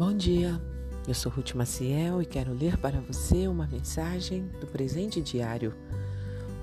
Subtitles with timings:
[0.00, 0.58] Bom dia,
[1.06, 5.74] eu sou Ruth Maciel e quero ler para você uma mensagem do presente diário.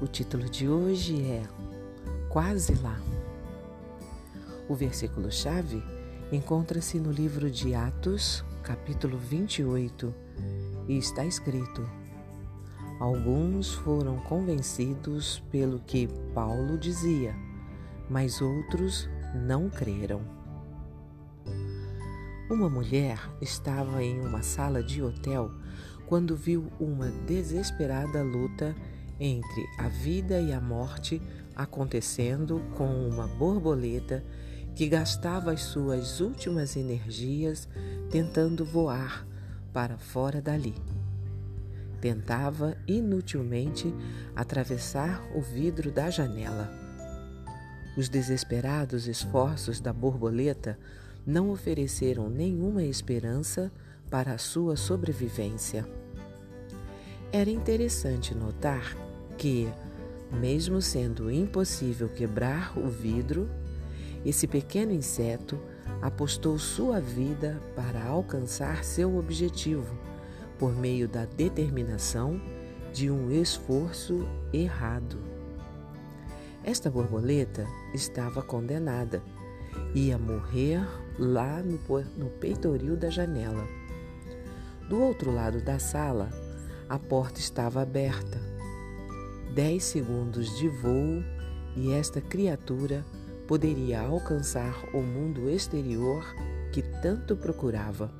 [0.01, 1.43] O título de hoje é
[2.29, 2.99] Quase Lá.
[4.67, 5.83] O versículo-chave
[6.31, 10.11] encontra-se no livro de Atos, capítulo 28,
[10.87, 11.87] e está escrito:
[12.99, 17.35] Alguns foram convencidos pelo que Paulo dizia,
[18.09, 20.36] mas outros não creram.
[22.49, 25.51] Uma mulher estava em uma sala de hotel
[26.05, 28.73] quando viu uma desesperada luta
[29.19, 31.21] entre a vida e a morte
[31.53, 34.23] acontecendo com uma borboleta
[34.73, 37.67] que gastava as suas últimas energias
[38.09, 39.27] tentando voar
[39.73, 40.75] para fora dali.
[41.99, 43.93] Tentava inutilmente
[44.33, 46.71] atravessar o vidro da janela.
[47.97, 50.79] Os desesperados esforços da borboleta
[51.27, 53.69] não ofereceram nenhuma esperança
[54.09, 55.85] para a sua sobrevivência.
[57.33, 58.95] Era interessante notar
[59.37, 59.67] que,
[60.39, 63.49] mesmo sendo impossível quebrar o vidro,
[64.25, 65.59] esse pequeno inseto
[66.01, 69.97] apostou sua vida para alcançar seu objetivo
[70.57, 72.41] por meio da determinação
[72.93, 75.17] de um esforço errado.
[76.63, 79.21] Esta borboleta estava condenada
[79.93, 80.85] Ia morrer
[81.17, 81.79] lá no,
[82.17, 83.67] no peitoril da janela.
[84.89, 86.29] Do outro lado da sala,
[86.87, 88.39] a porta estava aberta.
[89.53, 91.23] Dez segundos de voo
[91.75, 93.05] e esta criatura
[93.47, 96.23] poderia alcançar o mundo exterior
[96.71, 98.11] que tanto procurava.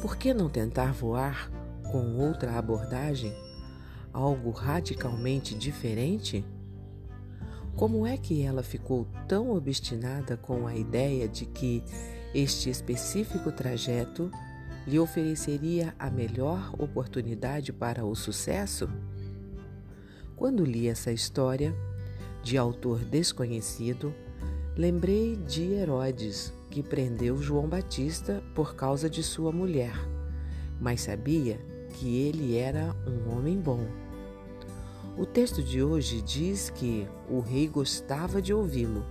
[0.00, 1.50] Por que não tentar voar
[1.90, 3.32] com outra abordagem?
[4.12, 6.44] Algo radicalmente diferente?
[7.76, 11.82] Como é que ela ficou tão obstinada com a ideia de que
[12.32, 14.30] este específico trajeto
[14.86, 18.88] lhe ofereceria a melhor oportunidade para o sucesso?
[20.36, 21.74] Quando li essa história,
[22.44, 24.14] de autor desconhecido,
[24.76, 29.94] lembrei de Herodes, que prendeu João Batista por causa de sua mulher,
[30.80, 31.58] mas sabia
[31.94, 34.03] que ele era um homem bom.
[35.16, 39.04] O texto de hoje diz que o rei gostava de ouvi-lo,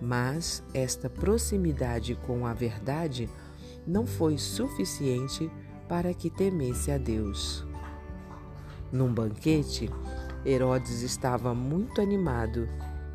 [0.00, 3.28] mas esta proximidade com a verdade
[3.84, 5.50] não foi suficiente
[5.88, 7.66] para que temesse a Deus.
[8.92, 9.90] Num banquete,
[10.44, 12.68] Herodes estava muito animado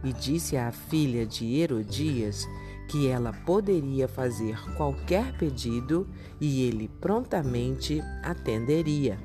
[0.04, 2.46] e disse à filha de Herodias
[2.90, 6.06] que ela poderia fazer qualquer pedido
[6.42, 9.18] e ele prontamente atenderia.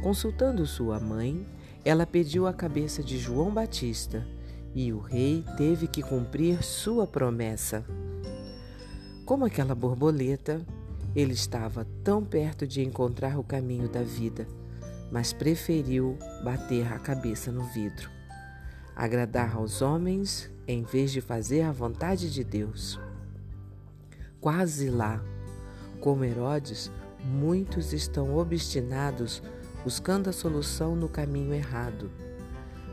[0.00, 1.44] Consultando sua mãe,
[1.84, 4.26] ela pediu a cabeça de João Batista
[4.74, 7.84] e o rei teve que cumprir sua promessa.
[9.26, 10.64] Como aquela borboleta,
[11.14, 14.46] ele estava tão perto de encontrar o caminho da vida,
[15.10, 18.08] mas preferiu bater a cabeça no vidro,
[18.96, 22.98] agradar aos homens em vez de fazer a vontade de Deus.
[24.40, 25.22] Quase lá,
[26.00, 26.90] como Herodes,
[27.24, 29.42] muitos estão obstinados
[29.84, 32.10] buscando a solução no caminho errado,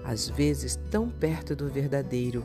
[0.04, 2.44] às vezes tão perto do verdadeiro,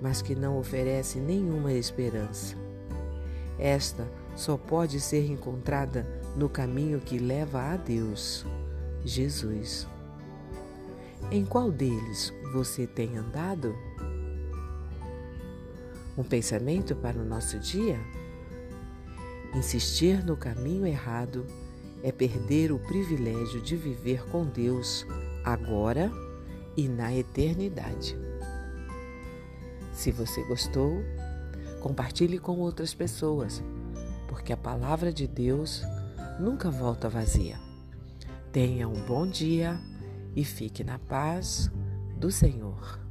[0.00, 2.56] mas que não oferece nenhuma esperança.
[3.58, 6.06] Esta só pode ser encontrada
[6.36, 8.44] no caminho que leva a Deus,
[9.04, 9.86] Jesus.
[11.30, 13.74] Em qual deles você tem andado?
[16.18, 17.98] Um pensamento para o nosso dia?
[19.54, 21.46] Insistir no caminho errado
[22.04, 25.06] é perder o privilégio de viver com Deus
[25.42, 26.12] agora
[26.76, 28.14] e na eternidade.
[29.90, 31.02] Se você gostou,
[31.80, 33.64] compartilhe com outras pessoas,
[34.28, 35.82] porque a palavra de Deus
[36.38, 37.58] nunca volta vazia.
[38.52, 39.80] Tenha um bom dia
[40.36, 41.70] e fique na paz
[42.18, 43.03] do Senhor.